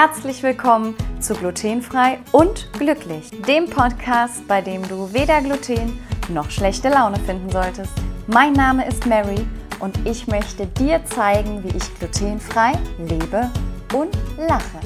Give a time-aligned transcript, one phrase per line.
[0.00, 5.98] Herzlich willkommen zu Glutenfrei und Glücklich, dem Podcast, bei dem du weder Gluten
[6.28, 7.90] noch schlechte Laune finden solltest.
[8.28, 9.44] Mein Name ist Mary
[9.80, 13.50] und ich möchte dir zeigen, wie ich glutenfrei lebe
[13.92, 14.78] und lache.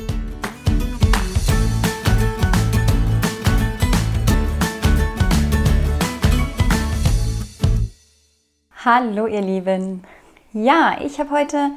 [8.82, 10.04] Hallo ihr Lieben.
[10.54, 11.70] Ja, ich habe heute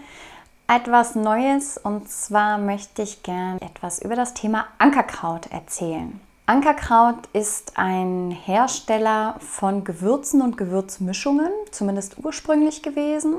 [0.67, 6.19] etwas Neues und zwar möchte ich gern etwas über das Thema Ankerkraut erzählen.
[6.47, 13.35] Ankerkraut ist ein Hersteller von Gewürzen und Gewürzmischungen, zumindest ursprünglich gewesen.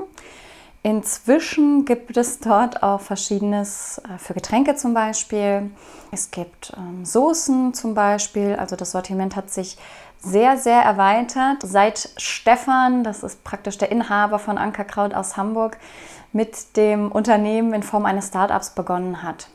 [0.83, 5.71] Inzwischen gibt es dort auch verschiedenes äh, für Getränke zum Beispiel.
[6.11, 8.55] Es gibt ähm, Soßen zum Beispiel.
[8.55, 9.77] Also das Sortiment hat sich
[10.19, 11.57] sehr, sehr erweitert.
[11.63, 15.77] Seit Stefan, das ist praktisch der Inhaber von Ankerkraut aus Hamburg,
[16.33, 19.47] mit dem Unternehmen in Form eines Startups begonnen hat.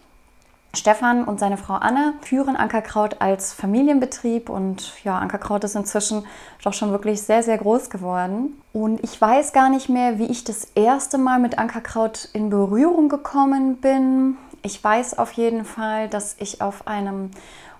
[0.75, 6.25] Stefan und seine Frau Anne führen Ankerkraut als Familienbetrieb und ja, Ankerkraut ist inzwischen
[6.65, 8.59] doch schon wirklich sehr, sehr groß geworden.
[8.73, 13.11] Und ich weiß gar nicht mehr, wie ich das erste Mal mit Ankerkraut in Berührung
[13.11, 14.39] gekommen bin.
[14.63, 17.33] Ich weiß auf jeden Fall, dass ich auf einem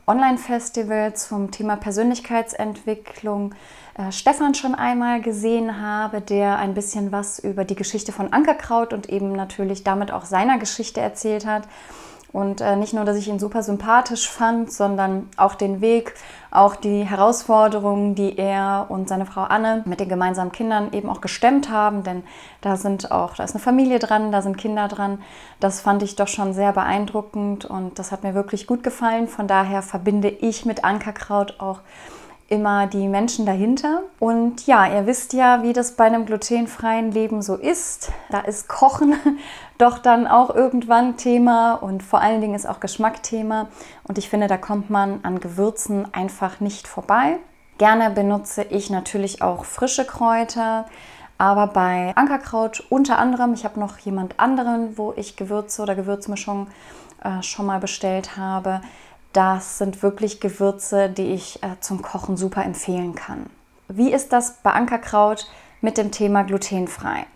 [0.07, 3.55] Online-Festival zum Thema Persönlichkeitsentwicklung
[3.95, 8.93] äh, Stefan schon einmal gesehen habe, der ein bisschen was über die Geschichte von Ankerkraut
[8.93, 11.65] und eben natürlich damit auch seiner Geschichte erzählt hat.
[12.33, 16.15] Und äh, nicht nur, dass ich ihn super sympathisch fand, sondern auch den Weg,
[16.51, 21.21] auch die Herausforderungen, die er und seine Frau Anne mit den gemeinsamen Kindern eben auch
[21.21, 22.05] gestemmt haben.
[22.05, 22.25] Denn
[22.63, 25.21] da sind auch, da ist eine Familie dran, da sind Kinder dran.
[25.61, 29.29] Das fand ich doch schon sehr beeindruckend und das hat mir wirklich gut gefallen.
[29.29, 31.81] Von daher verbinde ich mit Ankerkraut auch
[32.49, 34.03] immer die Menschen dahinter.
[34.19, 38.13] Und ja, ihr wisst ja, wie das bei einem glutenfreien Leben so ist.
[38.31, 39.15] Da ist Kochen
[39.79, 43.69] doch dann auch irgendwann Thema und vor allen Dingen ist auch Geschmack Thema.
[44.05, 47.39] Und ich finde, da kommt man an Gewürzen einfach nicht vorbei.
[47.79, 50.87] Gerne benutze ich natürlich auch frische Kräuter.
[51.39, 56.69] Aber bei Ankerkraut unter anderem, ich habe noch jemand anderen, wo ich Gewürze oder Gewürzmischungen
[57.25, 58.81] äh, schon mal bestellt habe.
[59.33, 63.47] Das sind wirklich Gewürze, die ich äh, zum Kochen super empfehlen kann.
[63.89, 65.47] Wie ist das bei Ankerkraut
[65.81, 67.27] mit dem Thema glutenfrei?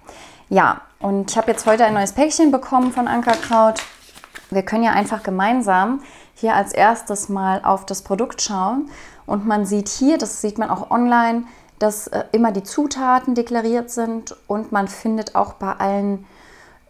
[0.48, 3.82] Ja, und ich habe jetzt heute ein neues Päckchen bekommen von Ankerkraut.
[4.50, 6.02] Wir können ja einfach gemeinsam
[6.34, 8.90] hier als erstes mal auf das Produkt schauen.
[9.24, 11.44] Und man sieht hier, das sieht man auch online,
[11.78, 16.26] dass äh, immer die Zutaten deklariert sind und man findet auch bei allen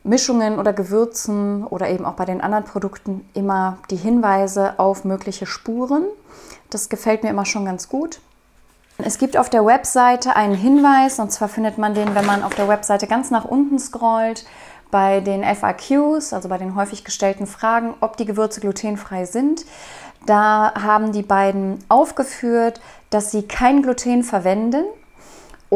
[0.06, 5.46] Mischungen oder Gewürzen oder eben auch bei den anderen Produkten immer die Hinweise auf mögliche
[5.46, 6.04] Spuren.
[6.70, 8.20] Das gefällt mir immer schon ganz gut.
[8.98, 12.54] Es gibt auf der Webseite einen Hinweis, und zwar findet man den, wenn man auf
[12.54, 14.46] der Webseite ganz nach unten scrollt,
[14.90, 19.66] bei den FAQs, also bei den häufig gestellten Fragen, ob die Gewürze glutenfrei sind.
[20.24, 22.80] Da haben die beiden aufgeführt,
[23.10, 24.84] dass sie kein Gluten verwenden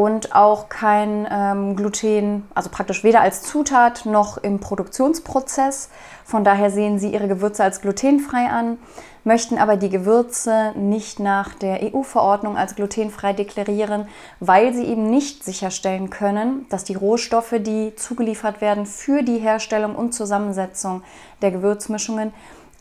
[0.01, 5.89] und auch kein ähm, Gluten, also praktisch weder als Zutat noch im Produktionsprozess.
[6.25, 8.79] Von daher sehen Sie Ihre Gewürze als glutenfrei an,
[9.23, 14.07] möchten aber die Gewürze nicht nach der EU-Verordnung als glutenfrei deklarieren,
[14.39, 19.95] weil sie eben nicht sicherstellen können, dass die Rohstoffe, die zugeliefert werden für die Herstellung
[19.95, 21.03] und Zusammensetzung
[21.43, 22.33] der Gewürzmischungen,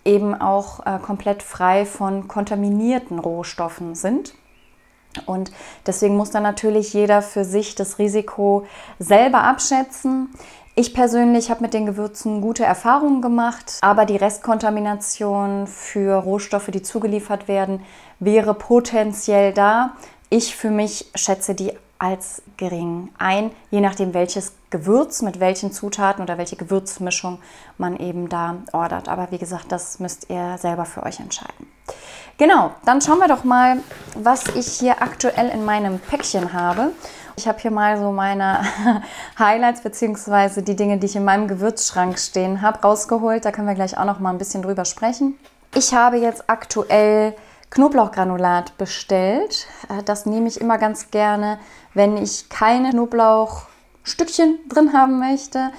[0.06, 4.32] eben auch äh, komplett frei von kontaminierten Rohstoffen sind.
[5.26, 5.50] Und
[5.86, 8.64] deswegen muss dann natürlich jeder für sich das Risiko
[8.98, 10.28] selber abschätzen.
[10.76, 16.82] Ich persönlich habe mit den Gewürzen gute Erfahrungen gemacht, aber die Restkontamination für Rohstoffe, die
[16.82, 17.82] zugeliefert werden,
[18.18, 19.94] wäre potenziell da.
[20.30, 26.22] Ich für mich schätze die als gering ein, je nachdem welches Gewürz mit welchen Zutaten
[26.22, 27.38] oder welche Gewürzmischung
[27.78, 29.08] man eben da ordert.
[29.08, 31.70] Aber wie gesagt, das müsst ihr selber für euch entscheiden.
[32.38, 33.80] Genau, dann schauen wir doch mal,
[34.14, 36.92] was ich hier aktuell in meinem Päckchen habe.
[37.36, 38.60] Ich habe hier mal so meine
[39.38, 40.62] Highlights bzw.
[40.62, 43.44] die Dinge, die ich in meinem Gewürzschrank stehen habe, rausgeholt.
[43.44, 45.38] Da können wir gleich auch noch mal ein bisschen drüber sprechen.
[45.74, 47.34] Ich habe jetzt aktuell
[47.70, 49.66] Knoblauchgranulat bestellt.
[49.88, 51.58] Äh, das nehme ich immer ganz gerne,
[51.94, 55.70] wenn ich keine Knoblauchstückchen drin haben möchte.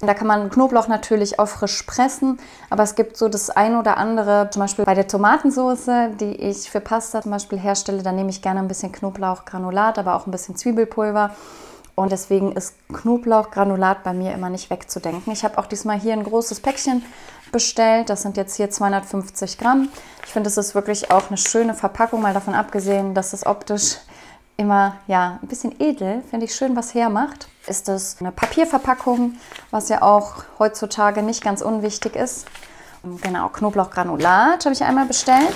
[0.00, 2.38] Da kann man Knoblauch natürlich auch frisch pressen,
[2.70, 5.90] aber es gibt so das ein oder andere, zum Beispiel bei der Tomatensauce,
[6.20, 10.14] die ich für Pasta zum Beispiel herstelle, da nehme ich gerne ein bisschen Knoblauchgranulat, aber
[10.14, 11.34] auch ein bisschen Zwiebelpulver.
[11.96, 15.32] Und deswegen ist Knoblauchgranulat bei mir immer nicht wegzudenken.
[15.32, 17.04] Ich habe auch diesmal hier ein großes Päckchen
[17.52, 18.10] bestellt.
[18.10, 19.88] Das sind jetzt hier 250 Gramm.
[20.24, 23.96] Ich finde, es ist wirklich auch eine schöne Verpackung, mal davon abgesehen, dass es optisch
[24.58, 27.48] immer ja, ein bisschen edel, finde ich schön, was hermacht.
[27.66, 29.36] Ist das eine Papierverpackung,
[29.70, 32.46] was ja auch heutzutage nicht ganz unwichtig ist.
[33.22, 35.54] Genau, Knoblauchgranulat habe ich einmal bestellt.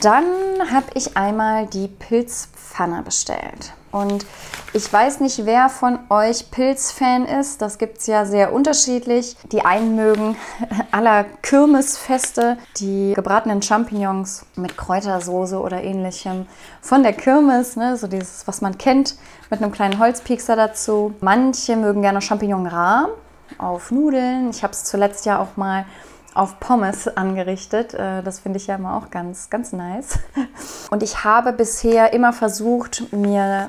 [0.00, 0.24] Dann
[0.70, 3.72] habe ich einmal die Pilzpfanne bestellt.
[3.90, 4.26] Und
[4.74, 7.62] ich weiß nicht, wer von euch Pilzfan ist.
[7.62, 9.34] Das gibt es ja sehr unterschiedlich.
[9.50, 10.36] Die einen mögen
[10.90, 16.46] aller Kirmesfeste die gebratenen Champignons mit Kräutersoße oder ähnlichem
[16.82, 17.96] von der Kirmes, ne?
[17.96, 19.16] so dieses, was man kennt,
[19.48, 21.14] mit einem kleinen Holzpiekser dazu.
[21.22, 23.08] Manche mögen gerne Champignon rar
[23.56, 24.50] auf Nudeln.
[24.50, 25.86] Ich habe es zuletzt ja auch mal
[26.34, 27.94] auf Pommes angerichtet.
[27.94, 30.18] Äh, das finde ich ja immer auch ganz, ganz nice.
[30.90, 33.66] Und ich habe bisher immer versucht, mir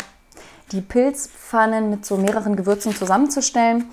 [0.71, 3.85] die Pilzpfannen mit so mehreren Gewürzen zusammenzustellen.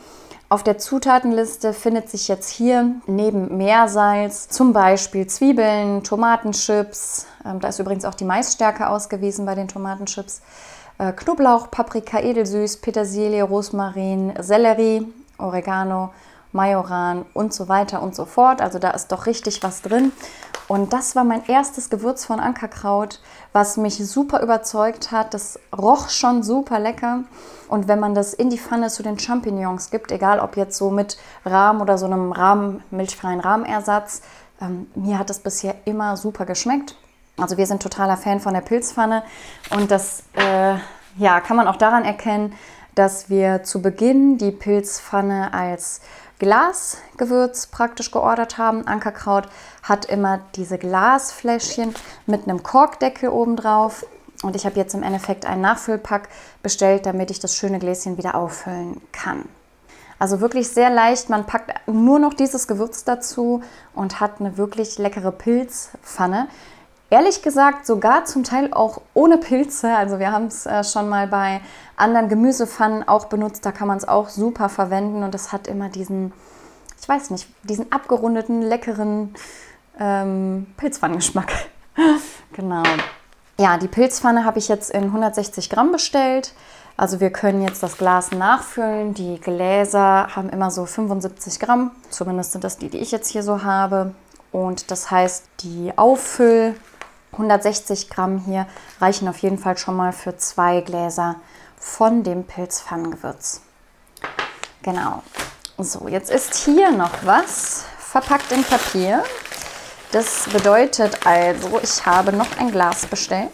[0.49, 7.27] Auf der Zutatenliste findet sich jetzt hier neben Meersalz zum Beispiel Zwiebeln, Tomatenchips.
[7.45, 10.43] Ähm, da ist übrigens auch die Maisstärke ausgewiesen bei den Tomatenchips.
[10.99, 16.11] Äh, Knoblauch, Paprika, Edelsüß, Petersilie, Rosmarin, Sellerie, Oregano,
[16.56, 18.61] Majoran und so weiter und so fort.
[18.61, 20.11] Also da ist doch richtig was drin.
[20.67, 23.20] Und das war mein erstes Gewürz von Ankerkraut,
[23.53, 25.32] was mich super überzeugt hat.
[25.32, 27.20] Das roch schon super lecker.
[27.69, 30.91] Und wenn man das in die Pfanne zu den Champignons gibt, egal ob jetzt so
[30.91, 34.23] mit Rahm oder so einem Rahm, milchfreien Rahmenersatz,
[34.61, 36.97] ähm, mir hat das bisher immer super geschmeckt.
[37.37, 39.23] Also wir sind totaler Fan von der Pilzpfanne
[39.70, 40.76] und das äh,
[41.19, 42.55] ja, kann man auch daran erkennen,
[42.94, 46.00] dass wir zu Beginn die Pilzpfanne als
[46.38, 48.87] Glasgewürz praktisch geordert haben.
[48.87, 49.49] Ankerkraut
[49.83, 51.94] hat immer diese Glasfläschchen
[52.27, 54.06] mit einem Korkdeckel oben drauf.
[54.43, 56.29] Und ich habe jetzt im Endeffekt einen Nachfüllpack
[56.62, 59.49] bestellt, damit ich das schöne Gläschen wieder auffüllen kann.
[60.19, 61.29] Also wirklich sehr leicht.
[61.29, 63.62] Man packt nur noch dieses Gewürz dazu
[63.94, 66.49] und hat eine wirklich leckere Pilzpfanne.
[67.08, 69.94] Ehrlich gesagt, sogar zum Teil auch ohne Pilze.
[69.94, 71.61] Also wir haben es äh, schon mal bei
[71.97, 73.64] anderen Gemüsepfannen auch benutzt.
[73.64, 76.32] Da kann man es auch super verwenden und es hat immer diesen,
[77.00, 79.35] ich weiß nicht, diesen abgerundeten, leckeren
[80.00, 81.53] ähm, Pilzpfannengeschmack.
[82.53, 82.82] genau.
[83.59, 86.55] Ja, die Pilzpfanne habe ich jetzt in 160 Gramm bestellt.
[86.97, 89.14] Also wir können jetzt das Glas nachfüllen.
[89.14, 91.93] Die Gläser haben immer so 75 Gramm.
[92.11, 94.14] Zumindest sind das die, die ich jetzt hier so habe.
[94.50, 96.75] Und das heißt, die Auffüll
[97.32, 98.67] 160 Gramm hier
[99.00, 101.37] reichen auf jeden Fall schon mal für zwei Gläser
[101.78, 103.61] von dem Pilzpfannengewürz.
[104.82, 105.23] Genau.
[105.78, 109.23] So, jetzt ist hier noch was verpackt in Papier.
[110.12, 113.50] Das bedeutet also, ich habe noch ein Glas bestellt.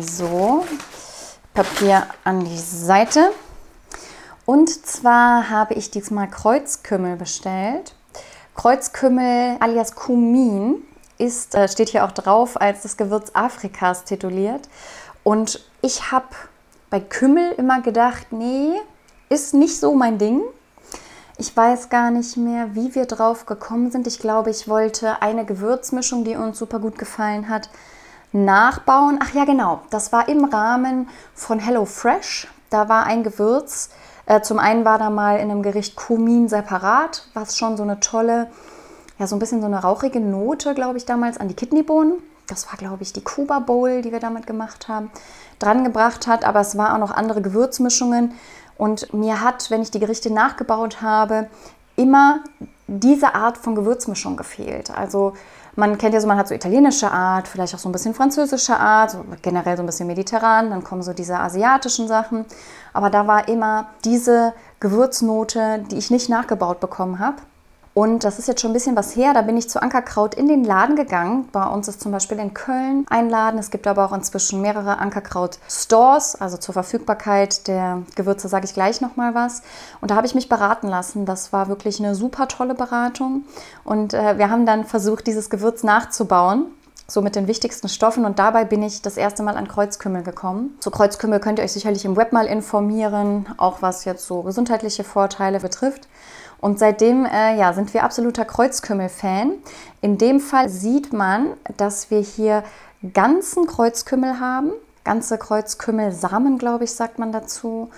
[0.00, 0.64] So,
[1.52, 3.32] Papier an die Seite.
[4.46, 7.94] Und zwar habe ich diesmal Kreuzkümmel bestellt.
[8.54, 10.84] Kreuzkümmel alias Kumin
[11.18, 14.68] ist, äh, steht hier auch drauf, als das Gewürz Afrikas tituliert.
[15.24, 16.28] Und ich habe
[16.90, 18.72] bei Kümmel immer gedacht, nee,
[19.28, 20.42] ist nicht so mein Ding.
[21.36, 24.06] Ich weiß gar nicht mehr, wie wir drauf gekommen sind.
[24.06, 27.68] Ich glaube, ich wollte eine Gewürzmischung, die uns super gut gefallen hat,
[28.32, 29.20] nachbauen.
[29.22, 29.82] Ach ja, genau.
[29.90, 32.48] Das war im Rahmen von Hello Fresh.
[32.70, 33.90] Da war ein Gewürz.
[34.26, 38.00] Äh, zum einen war da mal in einem Gericht Kumin separat, was schon so eine
[38.00, 38.50] tolle
[39.18, 42.14] ja, so ein bisschen so eine rauchige Note, glaube ich, damals an die Kidneybohnen.
[42.46, 45.10] Das war, glaube ich, die Cuba Bowl, die wir damit gemacht haben,
[45.58, 46.44] dran gebracht hat.
[46.44, 48.32] Aber es waren auch noch andere Gewürzmischungen.
[48.76, 51.48] Und mir hat, wenn ich die Gerichte nachgebaut habe,
[51.96, 52.40] immer
[52.86, 54.90] diese Art von Gewürzmischung gefehlt.
[54.96, 55.34] Also
[55.74, 58.76] man kennt ja so, man hat so italienische Art, vielleicht auch so ein bisschen französische
[58.76, 62.46] Art, so generell so ein bisschen mediterran, dann kommen so diese asiatischen Sachen.
[62.92, 67.36] Aber da war immer diese Gewürznote, die ich nicht nachgebaut bekommen habe.
[67.98, 69.34] Und das ist jetzt schon ein bisschen was her.
[69.34, 71.48] Da bin ich zu Ankerkraut in den Laden gegangen.
[71.50, 73.58] Bei uns ist zum Beispiel in Köln ein Laden.
[73.58, 79.00] Es gibt aber auch inzwischen mehrere Ankerkraut-Stores, also zur Verfügbarkeit der Gewürze sage ich gleich
[79.00, 79.62] nochmal was.
[80.00, 81.26] Und da habe ich mich beraten lassen.
[81.26, 83.46] Das war wirklich eine super tolle Beratung.
[83.82, 86.66] Und äh, wir haben dann versucht, dieses Gewürz nachzubauen
[87.10, 90.76] so mit den wichtigsten Stoffen und dabei bin ich das erste Mal an Kreuzkümmel gekommen.
[90.80, 95.04] Zu Kreuzkümmel könnt ihr euch sicherlich im Web mal informieren, auch was jetzt so gesundheitliche
[95.04, 96.06] Vorteile betrifft.
[96.60, 99.52] Und seitdem äh, ja, sind wir absoluter Kreuzkümmel-Fan.
[100.02, 102.62] In dem Fall sieht man, dass wir hier
[103.14, 104.72] ganzen Kreuzkümmel haben.
[105.04, 107.88] Ganze Kreuzkümmelsamen, glaube ich, sagt man dazu.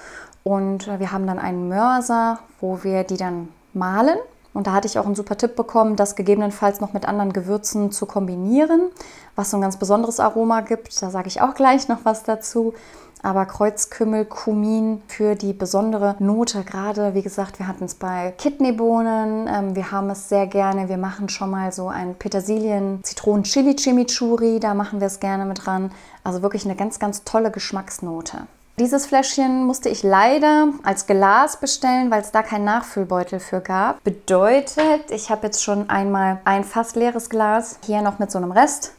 [0.45, 4.19] Und äh, wir haben dann einen Mörser, wo wir die dann mahlen.
[4.53, 7.93] Und da hatte ich auch einen super Tipp bekommen, das gegebenenfalls noch mit anderen Gewürzen
[7.93, 8.91] zu kombinieren,
[9.37, 11.01] was so ein ganz besonderes Aroma gibt.
[11.01, 12.75] Da sage ich auch gleich noch was dazu
[13.23, 16.65] aber Kreuzkümmel, Kumin für die besondere Note.
[16.65, 19.47] Gerade, wie gesagt, wir hatten es bei Kidneybohnen.
[19.47, 20.89] Ähm, wir haben es sehr gerne.
[20.89, 24.61] Wir machen schon mal so ein Petersilien-Zitronen-Chili-Chimichurri.
[24.61, 25.91] Da machen wir es gerne mit dran.
[26.25, 28.47] Also wirklich eine ganz, ganz tolle Geschmacksnote.
[28.81, 34.03] Dieses Fläschchen musste ich leider als Glas bestellen, weil es da keinen Nachfüllbeutel für gab.
[34.05, 38.53] Bedeutet, ich habe jetzt schon einmal ein fast leeres Glas, hier noch mit so einem
[38.53, 38.95] Rest.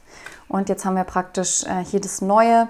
[0.48, 2.68] Und jetzt haben wir praktisch äh, hier das neue.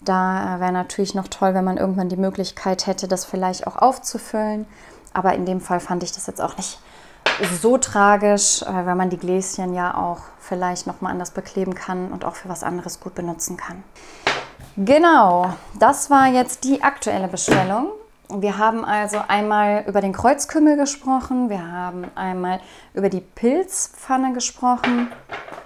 [0.00, 3.76] Da äh, wäre natürlich noch toll, wenn man irgendwann die Möglichkeit hätte, das vielleicht auch
[3.76, 4.66] aufzufüllen.
[5.12, 6.80] Aber in dem Fall fand ich das jetzt auch nicht
[7.62, 12.24] so tragisch, äh, weil man die Gläschen ja auch vielleicht nochmal anders bekleben kann und
[12.24, 13.84] auch für was anderes gut benutzen kann.
[14.84, 17.88] Genau, das war jetzt die aktuelle Bestellung.
[18.28, 22.60] Wir haben also einmal über den Kreuzkümmel gesprochen, wir haben einmal
[22.94, 25.08] über die Pilzpfanne gesprochen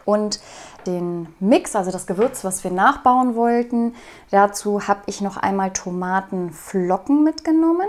[0.04, 0.40] und
[0.86, 3.94] den Mix, also das Gewürz, was wir nachbauen wollten.
[4.30, 7.86] Dazu habe ich noch einmal Tomatenflocken mitgenommen.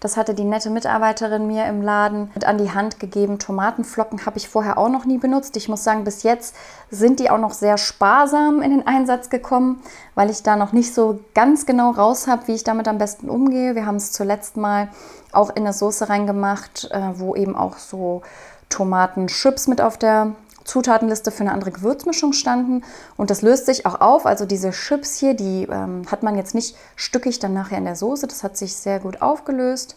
[0.00, 3.38] Das hatte die nette Mitarbeiterin mir im Laden mit an die Hand gegeben.
[3.38, 5.56] Tomatenflocken habe ich vorher auch noch nie benutzt.
[5.56, 6.56] Ich muss sagen, bis jetzt
[6.90, 9.82] sind die auch noch sehr sparsam in den Einsatz gekommen,
[10.14, 13.28] weil ich da noch nicht so ganz genau raus habe, wie ich damit am besten
[13.28, 13.74] umgehe.
[13.74, 14.88] Wir haben es zuletzt mal
[15.32, 18.22] auch in eine Soße reingemacht, äh, wo eben auch so
[18.68, 20.32] Tomatenchips mit auf der
[20.70, 22.84] Zutatenliste für eine andere Gewürzmischung standen.
[23.16, 24.24] Und das löst sich auch auf.
[24.24, 27.96] Also diese Chips hier, die ähm, hat man jetzt nicht stückig dann nachher in der
[27.96, 28.28] Soße.
[28.28, 29.96] Das hat sich sehr gut aufgelöst.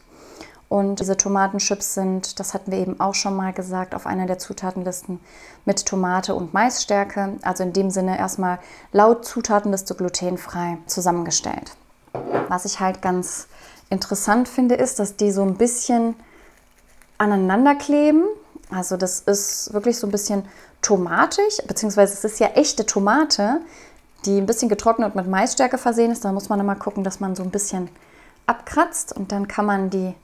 [0.70, 4.40] Und diese Tomatenchips sind, das hatten wir eben auch schon mal gesagt, auf einer der
[4.40, 5.20] Zutatenlisten
[5.66, 7.38] mit Tomate und Maisstärke.
[7.44, 8.58] Also in dem Sinne erstmal
[8.92, 11.76] laut Zutatenliste glutenfrei zusammengestellt.
[12.50, 13.48] Was ich halt ganz
[13.92, 16.16] interessant finde, ist, dass die so ein bisschen
[17.20, 18.24] aneinander kleben.
[18.74, 20.46] Also das ist wirklich so ein bisschen
[20.82, 23.62] tomatig, beziehungsweise es ist ja echte Tomate,
[24.26, 26.26] die ein bisschen getrocknet und mit Maisstärke versehen ist.
[26.26, 27.90] Da muss man immer gucken, dass man so ein bisschen
[28.48, 30.16] abkratzt und dann kann man die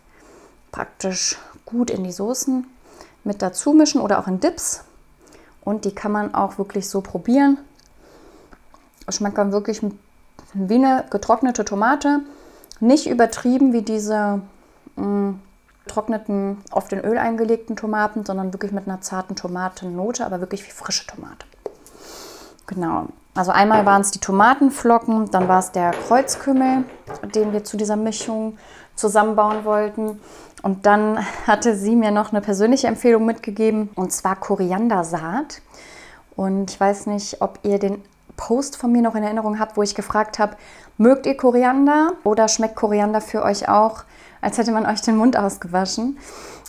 [0.71, 2.65] praktisch gut in die Soßen
[3.23, 4.83] mit dazu mischen oder auch in Dips.
[5.63, 7.57] Und die kann man auch wirklich so probieren.
[9.09, 9.81] Schmeckt dann wirklich
[10.53, 12.21] wie eine getrocknete Tomate.
[12.79, 14.41] Nicht übertrieben wie diese
[14.95, 15.39] mh, mm,
[15.89, 20.71] getrockneten, oft in Öl eingelegten Tomaten, sondern wirklich mit einer zarten Tomatennote, aber wirklich wie
[20.71, 21.45] frische Tomate.
[22.67, 23.07] Genau.
[23.35, 26.83] Also einmal waren es die Tomatenflocken, dann war es der Kreuzkümmel,
[27.33, 28.57] den wir zu dieser Mischung
[28.95, 30.19] zusammenbauen wollten.
[30.61, 35.61] Und dann hatte sie mir noch eine persönliche Empfehlung mitgegeben, und zwar Koriandersaat.
[36.35, 38.03] Und ich weiß nicht, ob ihr den
[38.37, 40.55] Post von mir noch in Erinnerung habt, wo ich gefragt habe,
[40.97, 44.03] mögt ihr Koriander oder schmeckt Koriander für euch auch,
[44.41, 46.17] als hätte man euch den Mund ausgewaschen?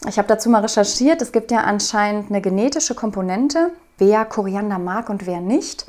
[0.09, 1.21] Ich habe dazu mal recherchiert.
[1.23, 5.87] Es gibt ja anscheinend eine genetische Komponente, wer Koriander mag und wer nicht.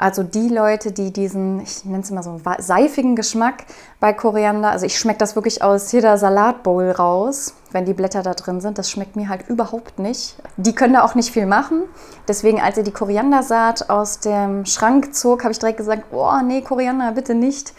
[0.00, 3.66] Also die Leute, die diesen, ich nenne es immer so seifigen Geschmack
[4.00, 8.32] bei Koriander, also ich schmecke das wirklich aus jeder Salatbowl raus, wenn die Blätter da
[8.32, 8.78] drin sind.
[8.78, 10.36] Das schmeckt mir halt überhaupt nicht.
[10.56, 11.82] Die können da auch nicht viel machen.
[12.28, 16.62] Deswegen, als ihr die Koriandersaat aus dem Schrank zog, habe ich direkt gesagt, oh nee,
[16.62, 17.74] Koriander, bitte nicht.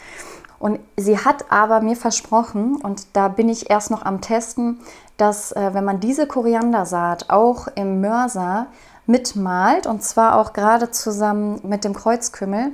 [0.62, 4.78] Und sie hat aber mir versprochen, und da bin ich erst noch am Testen,
[5.16, 8.68] dass äh, wenn man diese Koriandersaat auch im Mörser
[9.04, 12.70] mitmalt, und zwar auch gerade zusammen mit dem Kreuzkümmel,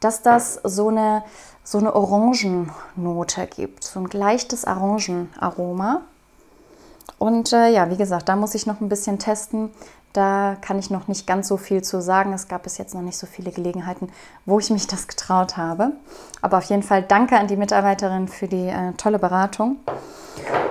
[0.00, 1.22] dass das so eine,
[1.62, 6.00] so eine Orangennote gibt, so ein leichtes Orangenaroma.
[7.18, 9.70] Und äh, ja, wie gesagt, da muss ich noch ein bisschen testen.
[10.12, 12.32] Da kann ich noch nicht ganz so viel zu sagen.
[12.32, 14.10] Es gab bis jetzt noch nicht so viele Gelegenheiten,
[14.46, 15.92] wo ich mich das getraut habe.
[16.40, 19.76] Aber auf jeden Fall danke an die Mitarbeiterin für die äh, tolle Beratung.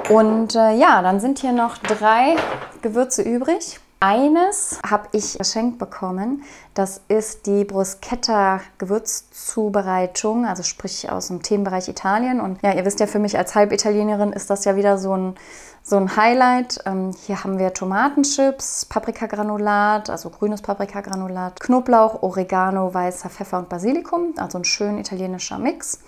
[0.10, 2.36] Und äh, ja, dann sind hier noch drei
[2.82, 3.79] Gewürze übrig.
[4.00, 6.44] Eines habe ich geschenkt bekommen.
[6.75, 12.39] Das ist die Bruschetta Gewürzzubereitung, also sprich aus dem Themenbereich Italien.
[12.39, 15.36] Und ja, ihr wisst ja, für mich als Halbitalienerin ist das ja wieder so ein,
[15.88, 16.79] so ein Highlight.
[16.86, 24.34] Ähm, hier haben wir Tomatenchips, Paprikagranulat, also grünes Paprikagranulat, Knoblauch, Oregano, weißer Pfeffer und Basilikum,
[24.36, 26.01] also ein schön italienischer Mix.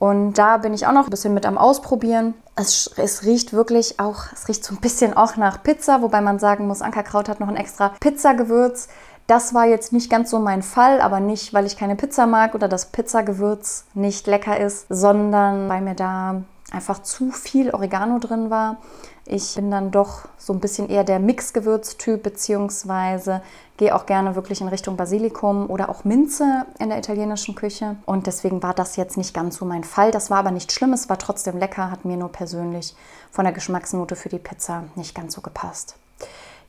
[0.00, 2.34] Und da bin ich auch noch ein bisschen mit am Ausprobieren.
[2.56, 6.40] Es, es, riecht wirklich auch, es riecht so ein bisschen auch nach Pizza, wobei man
[6.40, 8.88] sagen muss, Ankerkraut hat noch ein extra Pizzagewürz.
[9.28, 12.56] Das war jetzt nicht ganz so mein Fall, aber nicht, weil ich keine Pizza mag
[12.56, 16.42] oder das Pizzagewürz nicht lecker ist, sondern weil mir da
[16.74, 18.78] einfach zu viel Oregano drin war.
[19.26, 23.40] Ich bin dann doch so ein bisschen eher der Mixgewürztyp, beziehungsweise
[23.78, 27.96] gehe auch gerne wirklich in Richtung Basilikum oder auch Minze in der italienischen Küche.
[28.04, 30.10] Und deswegen war das jetzt nicht ganz so mein Fall.
[30.10, 32.94] Das war aber nicht schlimm, es war trotzdem lecker, hat mir nur persönlich
[33.30, 35.96] von der Geschmacksnote für die Pizza nicht ganz so gepasst.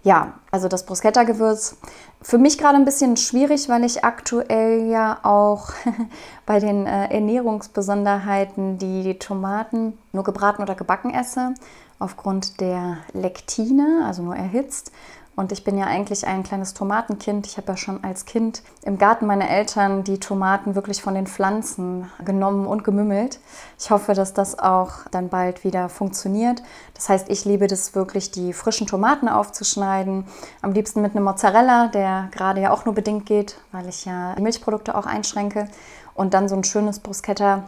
[0.06, 1.78] Ja, also das Bruschetta-Gewürz.
[2.22, 5.70] Für mich gerade ein bisschen schwierig, weil ich aktuell ja auch
[6.46, 11.56] bei den äh, Ernährungsbesonderheiten die Tomaten nur gebraten oder gebacken esse,
[11.98, 14.92] aufgrund der Lektine, also nur erhitzt.
[15.36, 17.46] Und ich bin ja eigentlich ein kleines Tomatenkind.
[17.46, 21.28] Ich habe ja schon als Kind im Garten meiner Eltern die Tomaten wirklich von den
[21.28, 23.40] Pflanzen genommen und gemümmelt.
[23.78, 26.64] Ich hoffe, dass das auch dann bald wieder funktioniert.
[26.94, 30.26] Das heißt, ich liebe das wirklich, die frischen Tomaten aufzuschneiden.
[30.62, 34.36] Am liebsten mit einem Mozzarella, der gerade ja auch nur bedingt geht, weil ich ja
[34.36, 35.68] die Milchprodukte auch einschränke.
[36.14, 37.66] Und dann so ein schönes Bruschetta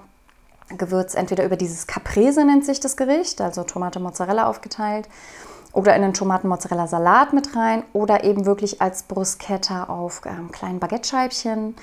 [0.70, 5.08] Gewürz entweder über dieses Caprese nennt sich das Gericht, also Tomate Mozzarella aufgeteilt,
[5.74, 11.76] oder in einen Tomaten-Mozzarella-Salat mit rein oder eben wirklich als Bruschetta auf ähm, kleinen Baguette-Scheibchen.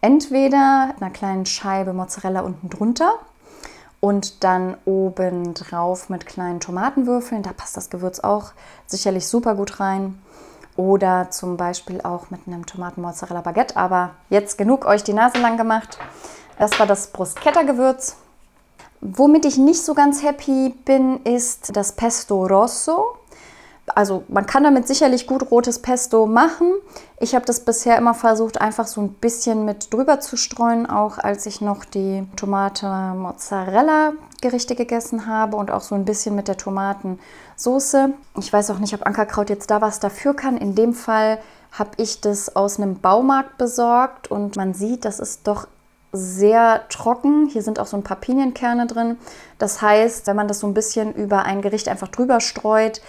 [0.00, 3.12] Entweder einer kleinen Scheibe Mozzarella unten drunter
[4.00, 7.42] und dann oben drauf mit kleinen Tomatenwürfeln.
[7.42, 8.52] Da passt das Gewürz auch
[8.86, 10.20] sicherlich super gut rein.
[10.76, 13.76] Oder zum Beispiel auch mit einem Tomaten-Mozzarella-Baguette.
[13.76, 15.98] Aber jetzt genug euch die Nase lang gemacht.
[16.58, 18.16] Das war das Bruschetta-Gewürz.
[19.00, 23.16] Womit ich nicht so ganz happy bin, ist das Pesto Rosso.
[23.86, 26.72] Also man kann damit sicherlich gut rotes Pesto machen.
[27.18, 31.18] Ich habe das bisher immer versucht, einfach so ein bisschen mit drüber zu streuen, auch
[31.18, 32.86] als ich noch die Tomate
[33.16, 38.10] Mozzarella Gerichte gegessen habe und auch so ein bisschen mit der Tomatensoße.
[38.38, 40.56] Ich weiß auch nicht, ob Ankerkraut jetzt da was dafür kann.
[40.56, 41.38] In dem Fall
[41.72, 45.66] habe ich das aus einem Baumarkt besorgt und man sieht, das ist doch
[46.12, 47.46] sehr trocken.
[47.46, 49.16] Hier sind auch so ein paar Pinienkerne drin.
[49.58, 53.00] Das heißt, wenn man das so ein bisschen über ein Gericht einfach drüber streut,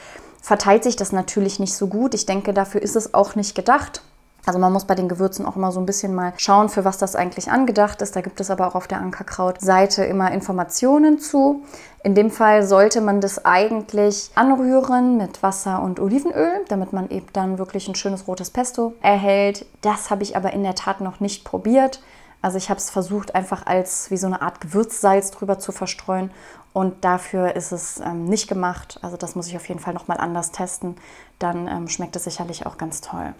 [0.43, 2.13] verteilt sich das natürlich nicht so gut.
[2.13, 4.01] Ich denke, dafür ist es auch nicht gedacht.
[4.45, 6.97] Also man muss bei den Gewürzen auch immer so ein bisschen mal schauen, für was
[6.97, 8.13] das eigentlich angedacht ist.
[8.13, 11.63] Da gibt es aber auch auf der Ankerkraut-Seite immer Informationen zu.
[12.03, 17.27] In dem Fall sollte man das eigentlich anrühren mit Wasser und Olivenöl, damit man eben
[17.31, 19.65] dann wirklich ein schönes rotes Pesto erhält.
[19.79, 22.01] Das habe ich aber in der Tat noch nicht probiert.
[22.43, 26.29] Also ich habe es versucht, einfach als wie so eine Art Gewürzsalz drüber zu verstreuen.
[26.73, 28.99] Und dafür ist es ähm, nicht gemacht.
[29.01, 30.97] Also das muss ich auf jeden Fall nochmal anders testen.
[31.39, 33.33] Dann ähm, schmeckt es sicherlich auch ganz toll.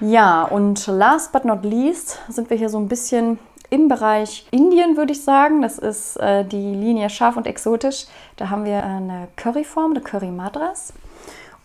[0.00, 3.38] Ja, und last but not least sind wir hier so ein bisschen
[3.70, 5.62] im Bereich Indien, würde ich sagen.
[5.62, 8.06] Das ist äh, die Linie scharf und exotisch.
[8.36, 10.92] Da haben wir eine Curryform, eine Curry Madras.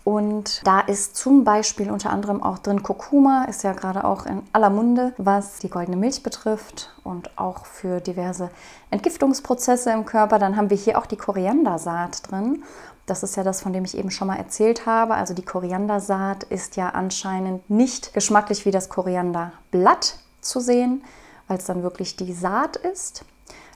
[0.08, 4.42] Und da ist zum Beispiel unter anderem auch drin Kurkuma, ist ja gerade auch in
[4.54, 8.50] aller Munde, was die goldene Milch betrifft und auch für diverse
[8.90, 10.40] Entgiftungsprozesse im Körper.
[10.40, 12.64] Dann haben wir hier auch die Koriandersaat drin.
[13.06, 15.14] Das ist ja das, von dem ich eben schon mal erzählt habe.
[15.14, 21.04] Also die Koriandersaat ist ja anscheinend nicht geschmacklich wie das Korianderblatt zu sehen,
[21.50, 23.26] weil es dann wirklich die Saat ist.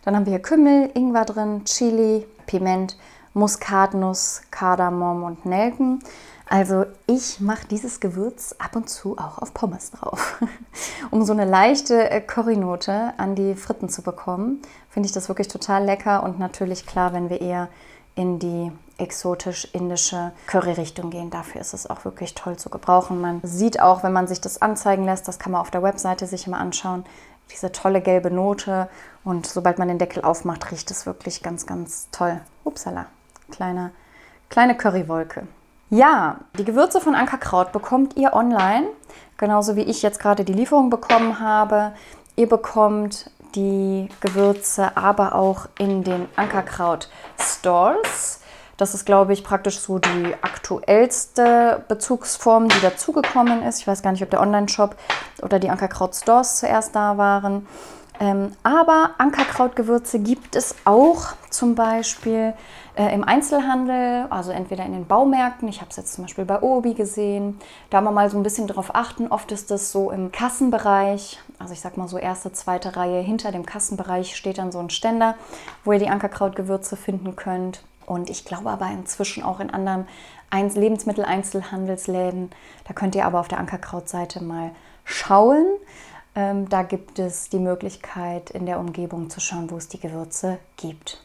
[0.05, 2.95] Dann haben wir hier Kümmel, Ingwer drin, Chili, Piment
[3.33, 5.99] Muskatnuss, Kardamom und Nelken.
[6.51, 10.37] Also ich mache dieses Gewürz ab und zu auch auf Pommes drauf.
[11.09, 15.47] um so eine leichte äh, Currynote an die Fritten zu bekommen, finde ich das wirklich
[15.47, 17.69] total lecker und natürlich klar, wenn wir eher
[18.15, 21.29] in die exotisch-indische Curry-Richtung gehen.
[21.29, 23.21] Dafür ist es auch wirklich toll zu gebrauchen.
[23.21, 26.27] Man sieht auch, wenn man sich das anzeigen lässt, das kann man auf der Webseite
[26.27, 27.05] sich immer anschauen,
[27.49, 28.89] diese tolle gelbe Note.
[29.23, 32.41] Und sobald man den Deckel aufmacht, riecht es wirklich ganz, ganz toll.
[32.65, 33.07] Upsala
[33.51, 33.91] kleine,
[34.49, 35.47] kleine Currywolke.
[35.89, 38.87] Ja, die Gewürze von Ankerkraut bekommt ihr online,
[39.37, 41.91] genauso wie ich jetzt gerade die Lieferung bekommen habe.
[42.37, 48.39] Ihr bekommt die Gewürze aber auch in den Ankerkraut Stores.
[48.77, 53.79] Das ist, glaube ich, praktisch so die aktuellste Bezugsform, die dazugekommen ist.
[53.79, 54.95] Ich weiß gar nicht, ob der Online-Shop
[55.41, 57.67] oder die Ankerkraut Stores zuerst da waren.
[58.19, 62.53] Ähm, aber Ankerkrautgewürze gibt es auch zum Beispiel
[62.95, 65.67] äh, im Einzelhandel, also entweder in den Baumärkten.
[65.67, 67.59] Ich habe es jetzt zum Beispiel bei Obi gesehen.
[67.89, 69.27] Da mal so ein bisschen drauf achten.
[69.27, 73.51] Oft ist das so im Kassenbereich, also ich sag mal so erste, zweite Reihe hinter
[73.51, 75.35] dem Kassenbereich steht dann so ein Ständer,
[75.85, 77.83] wo ihr die Ankerkrautgewürze finden könnt.
[78.05, 80.05] Und ich glaube aber inzwischen auch in anderen
[80.51, 82.49] Lebensmitteleinzelhandelsläden.
[82.85, 84.71] Da könnt ihr aber auf der Ankerkraut-Seite mal
[85.05, 85.65] schauen.
[86.35, 90.59] Ähm, da gibt es die Möglichkeit, in der Umgebung zu schauen, wo es die Gewürze
[90.75, 91.21] gibt.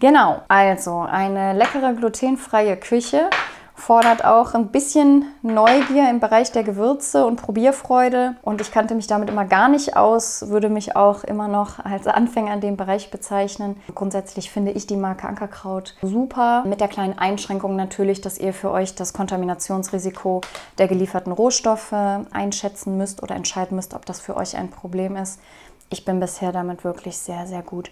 [0.00, 3.30] Genau, also eine leckere glutenfreie Küche
[3.78, 8.34] fordert auch ein bisschen Neugier im Bereich der Gewürze und Probierfreude.
[8.42, 12.06] Und ich kannte mich damit immer gar nicht aus, würde mich auch immer noch als
[12.06, 13.80] Anfänger in dem Bereich bezeichnen.
[13.94, 18.70] Grundsätzlich finde ich die Marke Ankerkraut super, mit der kleinen Einschränkung natürlich, dass ihr für
[18.70, 20.42] euch das Kontaminationsrisiko
[20.78, 25.40] der gelieferten Rohstoffe einschätzen müsst oder entscheiden müsst, ob das für euch ein Problem ist.
[25.88, 27.90] Ich bin bisher damit wirklich sehr, sehr gut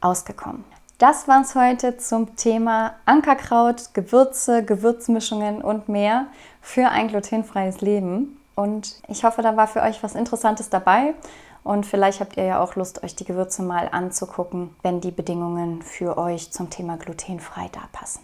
[0.00, 0.64] ausgekommen.
[0.98, 6.26] Das war es heute zum Thema Ankerkraut, Gewürze, Gewürzmischungen und mehr
[6.60, 8.40] für ein glutenfreies Leben.
[8.56, 11.14] Und ich hoffe, da war für euch was Interessantes dabei.
[11.62, 15.82] Und vielleicht habt ihr ja auch Lust, euch die Gewürze mal anzugucken, wenn die Bedingungen
[15.82, 18.20] für euch zum Thema glutenfrei da passen.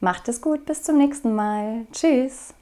[0.00, 1.86] Macht es gut, bis zum nächsten Mal.
[1.92, 2.52] Tschüss.